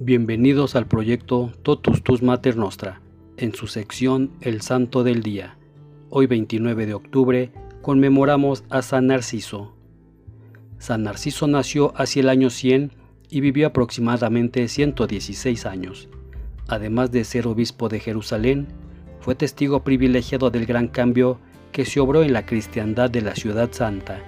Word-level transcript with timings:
Bienvenidos 0.00 0.74
al 0.74 0.86
proyecto 0.86 1.52
Totus 1.62 2.02
Tus 2.02 2.22
Mater 2.22 2.56
Nostra, 2.56 3.02
en 3.36 3.54
su 3.54 3.66
sección 3.66 4.32
El 4.40 4.62
Santo 4.62 5.04
del 5.04 5.22
Día. 5.22 5.58
Hoy 6.08 6.26
29 6.26 6.86
de 6.86 6.94
octubre 6.94 7.52
conmemoramos 7.82 8.64
a 8.70 8.82
San 8.82 9.08
Narciso. 9.08 9.76
San 10.78 11.04
Narciso 11.04 11.46
nació 11.46 11.92
hacia 11.94 12.20
el 12.20 12.30
año 12.30 12.48
100 12.48 12.90
y 13.28 13.40
vivió 13.42 13.68
aproximadamente 13.68 14.66
116 14.66 15.66
años. 15.66 16.08
Además 16.68 17.12
de 17.12 17.22
ser 17.22 17.46
obispo 17.46 17.88
de 17.88 18.00
Jerusalén, 18.00 18.68
fue 19.20 19.34
testigo 19.34 19.84
privilegiado 19.84 20.50
del 20.50 20.66
gran 20.66 20.88
cambio 20.88 21.38
que 21.70 21.84
se 21.84 22.00
obró 22.00 22.22
en 22.22 22.32
la 22.32 22.46
cristiandad 22.46 23.10
de 23.10 23.20
la 23.20 23.36
ciudad 23.36 23.70
santa, 23.72 24.20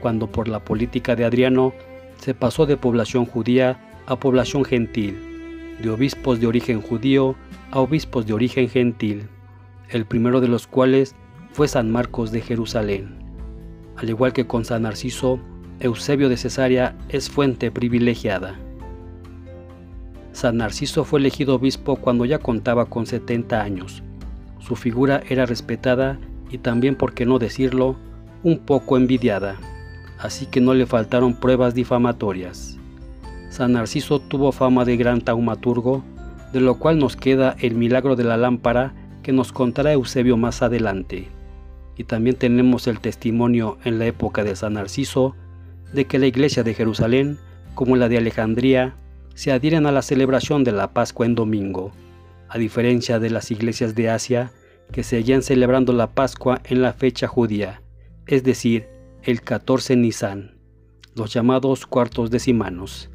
cuando 0.00 0.30
por 0.30 0.48
la 0.48 0.64
política 0.64 1.16
de 1.16 1.24
Adriano 1.24 1.72
se 2.20 2.34
pasó 2.34 2.66
de 2.66 2.76
población 2.76 3.24
judía 3.24 3.87
a 4.08 4.16
población 4.18 4.64
gentil, 4.64 5.18
de 5.82 5.90
obispos 5.90 6.40
de 6.40 6.46
origen 6.46 6.80
judío 6.80 7.36
a 7.70 7.80
obispos 7.80 8.26
de 8.26 8.32
origen 8.32 8.66
gentil, 8.66 9.28
el 9.90 10.06
primero 10.06 10.40
de 10.40 10.48
los 10.48 10.66
cuales 10.66 11.14
fue 11.52 11.68
San 11.68 11.90
Marcos 11.90 12.32
de 12.32 12.40
Jerusalén. 12.40 13.18
Al 13.96 14.08
igual 14.08 14.32
que 14.32 14.46
con 14.46 14.64
San 14.64 14.82
Narciso, 14.82 15.38
Eusebio 15.80 16.30
de 16.30 16.38
Cesarea 16.38 16.96
es 17.10 17.28
fuente 17.28 17.70
privilegiada. 17.70 18.58
San 20.32 20.56
Narciso 20.56 21.04
fue 21.04 21.20
elegido 21.20 21.56
obispo 21.56 21.96
cuando 21.96 22.24
ya 22.24 22.38
contaba 22.38 22.86
con 22.86 23.04
70 23.04 23.60
años. 23.60 24.02
Su 24.58 24.74
figura 24.74 25.22
era 25.28 25.44
respetada 25.44 26.18
y 26.50 26.56
también, 26.56 26.96
por 26.96 27.12
qué 27.12 27.26
no 27.26 27.38
decirlo, 27.38 27.96
un 28.42 28.58
poco 28.58 28.96
envidiada, 28.96 29.56
así 30.18 30.46
que 30.46 30.62
no 30.62 30.72
le 30.72 30.86
faltaron 30.86 31.34
pruebas 31.34 31.74
difamatorias. 31.74 32.77
San 33.50 33.72
Narciso 33.72 34.20
tuvo 34.20 34.52
fama 34.52 34.84
de 34.84 34.96
gran 34.96 35.22
taumaturgo, 35.22 36.04
de 36.52 36.60
lo 36.60 36.78
cual 36.78 36.98
nos 36.98 37.16
queda 37.16 37.56
el 37.60 37.74
milagro 37.74 38.14
de 38.14 38.24
la 38.24 38.36
lámpara 38.36 38.94
que 39.22 39.32
nos 39.32 39.52
contará 39.52 39.92
Eusebio 39.92 40.36
más 40.36 40.62
adelante. 40.62 41.28
Y 41.96 42.04
también 42.04 42.36
tenemos 42.36 42.86
el 42.86 43.00
testimonio 43.00 43.78
en 43.84 43.98
la 43.98 44.06
época 44.06 44.44
de 44.44 44.54
San 44.54 44.74
Narciso 44.74 45.34
de 45.92 46.04
que 46.04 46.18
la 46.18 46.26
iglesia 46.26 46.62
de 46.62 46.74
Jerusalén, 46.74 47.38
como 47.74 47.96
la 47.96 48.08
de 48.08 48.18
Alejandría, 48.18 48.96
se 49.34 49.50
adhieren 49.50 49.86
a 49.86 49.92
la 49.92 50.02
celebración 50.02 50.62
de 50.62 50.72
la 50.72 50.92
Pascua 50.92 51.24
en 51.24 51.34
domingo, 51.34 51.92
a 52.48 52.58
diferencia 52.58 53.18
de 53.18 53.30
las 53.30 53.50
iglesias 53.50 53.94
de 53.94 54.10
Asia 54.10 54.52
que 54.92 55.02
seguían 55.02 55.42
celebrando 55.42 55.92
la 55.92 56.12
Pascua 56.12 56.60
en 56.64 56.82
la 56.82 56.92
fecha 56.92 57.26
judía, 57.26 57.82
es 58.26 58.42
decir, 58.44 58.88
el 59.22 59.42
14 59.42 59.96
Nisan, 59.96 60.58
los 61.14 61.32
llamados 61.32 61.86
cuartos 61.86 62.30
decimanos 62.30 63.10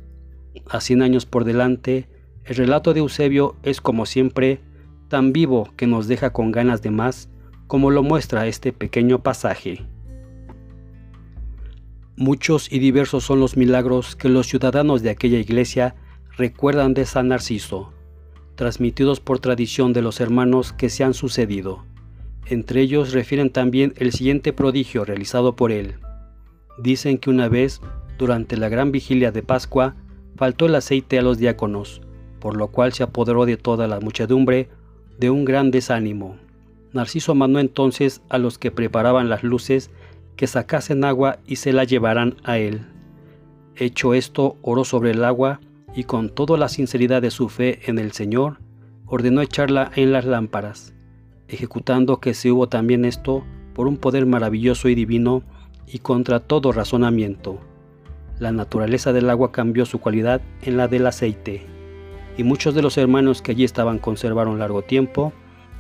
a 0.70 0.82
100 0.82 1.02
años 1.02 1.26
por 1.26 1.46
delante, 1.46 2.08
el 2.46 2.56
relato 2.56 2.94
de 2.94 3.00
Eusebio 3.00 3.56
es 3.64 3.82
como 3.82 4.06
siempre 4.06 4.59
tan 5.08 5.32
vivo 5.32 5.72
que 5.78 5.88
nos 5.88 6.08
deja 6.08 6.34
con 6.34 6.52
ganas 6.52 6.82
de 6.82 6.92
más, 6.92 7.30
como 7.68 7.92
lo 7.92 8.04
muestra 8.04 8.48
este 8.48 8.74
pequeño 8.74 9.24
pasaje. 9.24 9.86
Muchos 12.16 12.72
y 12.72 12.80
diversos 12.80 13.24
son 13.24 13.40
los 13.40 13.58
milagros 13.58 14.16
que 14.16 14.30
los 14.30 14.48
ciudadanos 14.48 15.02
de 15.02 15.09
aquella 15.09 15.40
iglesia 15.40 15.96
recuerdan 16.38 16.94
de 16.94 17.06
San 17.06 17.30
Narciso, 17.30 17.92
transmitidos 18.56 19.20
por 19.20 19.40
tradición 19.40 19.94
de 19.94 20.02
los 20.02 20.20
hermanos 20.20 20.74
que 20.74 20.90
se 20.90 21.04
han 21.04 21.14
sucedido. 21.14 21.86
Entre 22.46 22.81
ellos 22.81 23.14
refieren 23.14 23.50
también 23.50 23.94
el 23.98 24.12
siguiente 24.12 24.54
prodigio 24.54 25.06
realizado 25.06 25.56
por 25.56 25.72
él. 25.72 25.96
Dicen 26.78 27.18
que 27.18 27.30
una 27.30 27.48
vez, 27.48 27.81
durante 28.18 28.58
la 28.58 28.70
gran 28.70 28.92
vigilia 28.92 29.31
de 29.31 29.44
Pascua, 29.44 29.96
faltó 30.36 30.66
el 30.66 30.76
aceite 30.76 31.20
a 31.20 31.22
los 31.22 31.38
diáconos, 31.38 32.02
por 32.39 32.58
lo 32.58 32.67
cual 32.67 32.94
se 32.94 33.03
apoderó 33.03 33.46
de 33.46 33.57
toda 33.57 33.88
la 33.88 34.00
muchedumbre 34.00 34.69
de 35.19 35.30
un 35.30 35.46
gran 35.46 35.72
desánimo. 35.72 36.38
Narciso 36.91 37.35
mandó 37.35 37.59
entonces 37.59 38.22
a 38.30 38.38
los 38.38 38.57
que 38.57 38.72
preparaban 38.72 39.30
las 39.30 39.44
luces 39.44 39.91
que 40.35 40.47
sacasen 40.47 41.03
agua 41.03 41.40
y 41.46 41.57
se 41.57 41.74
la 41.74 41.84
llevaran 41.84 42.35
a 42.44 42.57
él. 42.57 42.85
Hecho 43.75 44.13
esto, 44.13 44.57
oró 44.62 44.84
sobre 44.85 45.12
el 45.12 45.24
agua 45.24 45.59
y 45.96 46.03
con 46.03 46.30
toda 46.30 46.57
la 46.57 46.69
sinceridad 46.69 47.22
de 47.22 47.31
su 47.31 47.50
fe 47.50 47.80
en 47.86 48.00
el 48.00 48.12
Señor, 48.12 48.59
ordenó 49.06 49.41
echarla 49.41 49.91
en 49.96 50.12
las 50.12 50.25
lámparas, 50.25 50.94
ejecutando 51.47 52.19
que 52.19 52.34
se 52.34 52.52
hubo 52.52 52.68
también 52.68 53.06
esto 53.06 53.44
por 53.74 53.88
un 53.88 53.97
poder 53.97 54.25
maravilloso 54.25 54.90
y 54.90 54.96
divino 54.96 55.44
y 55.88 56.00
contra 56.00 56.40
todo 56.40 56.72
razonamiento 56.72 57.59
la 58.39 58.51
naturaleza 58.51 59.13
del 59.13 59.29
agua 59.29 59.51
cambió 59.51 59.85
su 59.85 59.99
cualidad 59.99 60.41
en 60.61 60.77
la 60.77 60.88
del 60.88 61.07
aceite, 61.07 61.66
y 62.38 62.44
muchos 62.44 62.73
de 62.75 62.81
los 62.81 62.97
hermanos 62.97 63.41
que 63.41 63.51
allí 63.51 63.63
estaban 63.63 63.99
conservaron 63.99 64.59
largo 64.59 64.81
tiempo, 64.81 65.33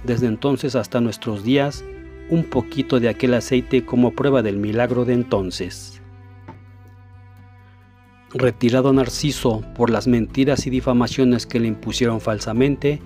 desde 0.03 0.27
entonces 0.27 0.75
hasta 0.75 1.01
nuestros 1.01 1.43
días, 1.43 1.83
un 2.29 2.43
poquito 2.43 2.99
de 2.99 3.09
aquel 3.09 3.33
aceite 3.33 3.85
como 3.85 4.11
prueba 4.11 4.41
del 4.41 4.57
milagro 4.57 5.05
de 5.05 5.13
entonces. 5.13 6.01
Retirado 8.33 8.93
Narciso 8.93 9.63
por 9.75 9.89
las 9.89 10.07
mentiras 10.07 10.65
y 10.65 10.69
difamaciones 10.69 11.45
que 11.45 11.59
le 11.59 11.67
impusieron 11.67 12.21
falsamente, 12.21 13.01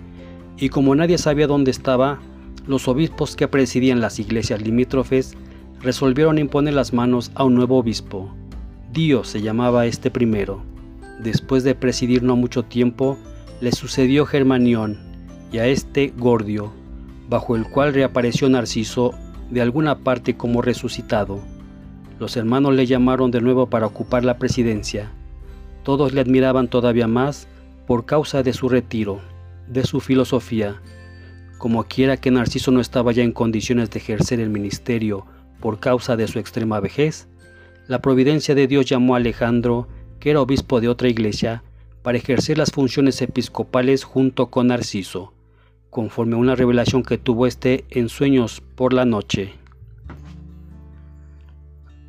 y 0.57 0.69
como 0.69 0.95
nadie 0.95 1.17
sabía 1.17 1.47
dónde 1.47 1.71
estaba, 1.71 2.19
los 2.65 2.87
obispos 2.87 3.35
que 3.35 3.47
presidían 3.47 4.01
las 4.01 4.19
iglesias 4.19 4.61
limítrofes 4.61 5.35
resolvieron 5.81 6.37
imponer 6.37 6.73
las 6.73 6.93
manos 6.93 7.31
a 7.35 7.43
un 7.43 7.55
nuevo 7.55 7.77
obispo, 7.77 8.33
Dio 8.97 9.23
se 9.23 9.43
llamaba 9.43 9.85
este 9.85 10.09
primero. 10.09 10.63
Después 11.19 11.63
de 11.63 11.75
presidir 11.75 12.23
no 12.23 12.35
mucho 12.35 12.63
tiempo, 12.63 13.15
le 13.61 13.71
sucedió 13.71 14.25
Germanión 14.25 14.97
y 15.51 15.59
a 15.59 15.67
este 15.67 16.11
Gordio, 16.17 16.73
bajo 17.29 17.55
el 17.55 17.69
cual 17.69 17.93
reapareció 17.93 18.49
Narciso 18.49 19.13
de 19.51 19.61
alguna 19.61 19.99
parte 19.99 20.35
como 20.35 20.63
resucitado. 20.63 21.39
Los 22.19 22.37
hermanos 22.37 22.73
le 22.73 22.87
llamaron 22.87 23.29
de 23.29 23.39
nuevo 23.39 23.69
para 23.69 23.85
ocupar 23.85 24.25
la 24.25 24.39
presidencia. 24.39 25.11
Todos 25.83 26.11
le 26.11 26.21
admiraban 26.21 26.67
todavía 26.67 27.07
más 27.07 27.47
por 27.85 28.05
causa 28.05 28.41
de 28.41 28.51
su 28.51 28.67
retiro, 28.67 29.21
de 29.67 29.83
su 29.83 29.99
filosofía. 29.99 30.81
Como 31.59 31.83
quiera 31.83 32.17
que 32.17 32.31
Narciso 32.31 32.71
no 32.71 32.81
estaba 32.81 33.11
ya 33.11 33.21
en 33.21 33.31
condiciones 33.31 33.91
de 33.91 33.99
ejercer 33.99 34.39
el 34.39 34.49
ministerio 34.49 35.27
por 35.59 35.79
causa 35.79 36.15
de 36.15 36.27
su 36.27 36.39
extrema 36.39 36.79
vejez, 36.79 37.27
la 37.87 38.01
providencia 38.01 38.53
de 38.53 38.67
Dios 38.67 38.85
llamó 38.85 39.15
a 39.15 39.17
Alejandro, 39.17 39.87
que 40.19 40.31
era 40.31 40.41
obispo 40.41 40.81
de 40.81 40.89
otra 40.89 41.07
iglesia, 41.07 41.63
para 42.01 42.17
ejercer 42.17 42.57
las 42.57 42.71
funciones 42.71 43.21
episcopales 43.21 44.03
junto 44.03 44.47
con 44.47 44.67
Narciso, 44.67 45.33
conforme 45.89 46.35
a 46.35 46.39
una 46.39 46.55
revelación 46.55 47.03
que 47.03 47.17
tuvo 47.17 47.47
éste 47.47 47.85
en 47.89 48.09
sueños 48.09 48.61
por 48.75 48.93
la 48.93 49.05
noche. 49.05 49.53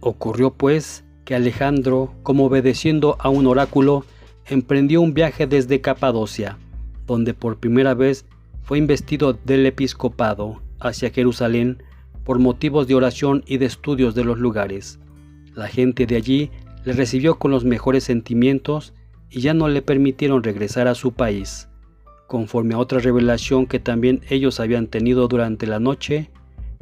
Ocurrió 0.00 0.52
pues 0.52 1.04
que 1.24 1.34
Alejandro, 1.34 2.12
como 2.22 2.46
obedeciendo 2.46 3.16
a 3.20 3.28
un 3.28 3.46
oráculo, 3.46 4.04
emprendió 4.46 5.00
un 5.00 5.14
viaje 5.14 5.46
desde 5.46 5.80
Capadocia, 5.80 6.58
donde 7.06 7.34
por 7.34 7.58
primera 7.58 7.94
vez 7.94 8.24
fue 8.62 8.78
investido 8.78 9.32
del 9.32 9.64
episcopado 9.66 10.60
hacia 10.80 11.10
Jerusalén 11.10 11.82
por 12.24 12.38
motivos 12.38 12.86
de 12.86 12.94
oración 12.94 13.44
y 13.46 13.58
de 13.58 13.66
estudios 13.66 14.14
de 14.14 14.24
los 14.24 14.38
lugares. 14.38 14.98
La 15.54 15.68
gente 15.68 16.06
de 16.06 16.16
allí 16.16 16.50
le 16.84 16.92
recibió 16.92 17.38
con 17.38 17.50
los 17.50 17.64
mejores 17.64 18.04
sentimientos 18.04 18.94
y 19.30 19.40
ya 19.40 19.54
no 19.54 19.68
le 19.68 19.82
permitieron 19.82 20.42
regresar 20.42 20.88
a 20.88 20.94
su 20.94 21.12
país, 21.12 21.68
conforme 22.26 22.74
a 22.74 22.78
otra 22.78 22.98
revelación 22.98 23.66
que 23.66 23.78
también 23.78 24.20
ellos 24.28 24.60
habían 24.60 24.86
tenido 24.86 25.28
durante 25.28 25.66
la 25.66 25.80
noche, 25.80 26.30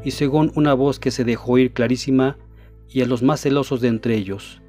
y 0.04 0.12
según 0.12 0.52
una 0.54 0.74
voz 0.74 0.98
que 0.98 1.10
se 1.10 1.24
dejó 1.24 1.52
oír 1.52 1.72
clarísima 1.72 2.36
y 2.88 3.02
a 3.02 3.06
los 3.06 3.22
más 3.22 3.40
celosos 3.40 3.80
de 3.80 3.88
entre 3.88 4.14
ellos, 4.14 4.60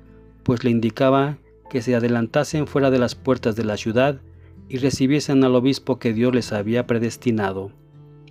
pues 0.44 0.64
le 0.64 0.72
indicaba 0.72 1.38
que 1.70 1.82
se 1.82 1.96
adelantasen 1.96 2.66
fuera 2.66 2.90
de 2.90 3.00
las 3.00 3.16
puertas 3.16 3.56
de 3.56 3.66
la 3.66 3.78
ciudad 3.78 4.22
y 4.70 4.78
recibiesen 4.78 5.44
al 5.44 5.56
obispo 5.56 6.00
que 6.00 6.14
Dios 6.14 6.34
les 6.34 6.52
había 6.54 6.88
predestinado. 6.88 7.72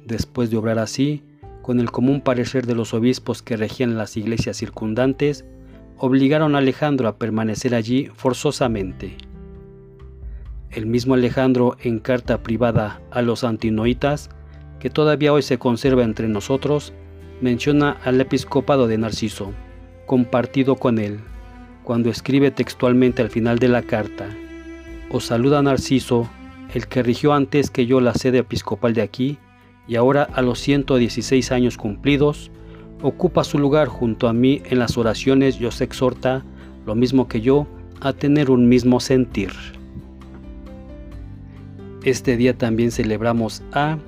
Después 0.05 0.51
de 0.51 0.57
obrar 0.57 0.79
así, 0.79 1.23
con 1.63 1.81
el 1.81 1.91
común 1.91 2.21
parecer 2.21 2.67
de 2.67 2.75
los 2.75 2.95
obispos 2.95 3.43
que 3.43 3.57
regían 3.57 3.97
las 3.97 4.17
iglesias 4.17 4.57
circundantes, 4.57 5.45
obligaron 5.99 6.55
a 6.55 6.59
Alejandro 6.59 7.09
a 7.09 7.17
permanecer 7.17 7.75
allí 7.75 8.11
forzosamente. 8.15 9.17
El 10.71 10.87
mismo 10.87 11.15
Alejandro 11.15 11.77
en 11.81 12.01
carta 12.01 12.43
privada 12.43 13.01
a 13.11 13.23
los 13.23 13.45
antinoitas, 13.45 14.29
que 14.79 14.91
todavía 14.91 15.33
hoy 15.33 15.43
se 15.43 15.59
conserva 15.59 16.05
entre 16.05 16.29
nosotros, 16.29 16.93
menciona 17.41 17.97
al 18.05 18.21
episcopado 18.21 18.87
de 18.87 18.99
Narciso, 18.99 19.53
compartido 20.07 20.77
con 20.77 20.99
él, 20.99 21.21
cuando 21.83 22.11
escribe 22.11 22.51
textualmente 22.51 23.23
al 23.23 23.31
final 23.31 23.59
de 23.59 23.69
la 23.69 23.83
carta, 23.83 24.29
Os 25.11 25.27
saluda 25.27 25.63
Narciso, 25.63 26.29
el 26.75 26.89
que 26.89 27.03
rigió 27.03 27.33
antes 27.33 27.71
que 27.71 27.87
yo 27.87 28.01
la 28.01 28.13
sede 28.13 28.39
episcopal 28.39 28.93
de 28.93 29.03
aquí, 29.03 29.39
y 29.87 29.95
ahora 29.95 30.25
a 30.25 30.43
los 30.43 30.59
116 30.59 31.53
años 31.53 31.77
cumplidos, 31.77 32.51
ocupa 33.03 33.45
su 33.45 33.59
lugar 33.59 33.89
junto 33.89 34.29
a 34.29 34.33
mí 34.33 34.63
en 34.65 34.79
las 34.79 34.97
oraciones 34.97 35.61
y 35.61 35.67
os 35.67 35.81
exhorta, 35.81 36.45
lo 36.87 36.95
mismo 36.95 37.29
que 37.29 37.41
yo, 37.41 37.67
a 38.01 38.13
tener 38.13 38.51
un 38.51 38.69
mismo 38.69 39.01
sentir. 39.01 39.51
Este 42.05 42.37
día 42.37 42.57
también 42.57 42.91
celebramos 42.91 43.63
a 43.73 43.99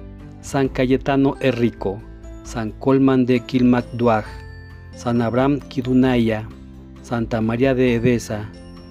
San 0.40 0.68
Cayetano 0.68 1.36
Errico, 1.40 2.00
San 2.44 2.70
Colman 2.70 3.26
de 3.26 3.40
Quilmacduaj, 3.40 4.24
San 4.94 5.20
Abraham 5.20 5.60
Kidunaya, 5.60 6.48
Santa 7.02 7.40
María 7.40 7.74
de 7.74 7.94
Edesa, 7.94 8.48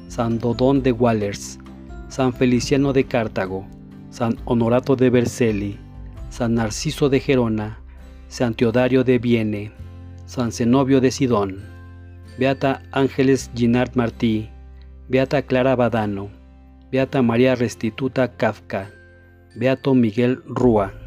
San 0.07 0.39
Dodón 0.39 0.83
de 0.83 0.91
Wallers, 0.91 1.59
San 2.09 2.33
Feliciano 2.33 2.93
de 2.93 3.05
Cartago, 3.05 3.65
San 4.09 4.37
Honorato 4.45 4.95
de 4.95 5.09
Vercelli, 5.09 5.77
San 6.29 6.55
Narciso 6.55 7.09
de 7.09 7.19
Gerona, 7.19 7.79
San 8.27 8.53
Teodario 8.53 9.03
de 9.03 9.19
Viene, 9.19 9.71
San 10.27 10.51
Zenobio 10.51 10.99
de 10.99 11.09
Sidón, 11.09 11.63
Beata 12.37 12.83
Ángeles 12.91 13.49
Ginard 13.55 13.95
Martí, 13.95 14.49
Beata 15.07 15.41
Clara 15.41 15.73
Badano, 15.77 16.29
Beata 16.91 17.21
María 17.21 17.55
Restituta 17.55 18.35
Kafka, 18.35 18.91
Beato 19.55 19.95
Miguel 19.95 20.43
Rúa. 20.45 21.06